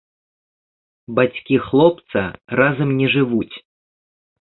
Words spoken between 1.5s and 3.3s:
хлопца разам не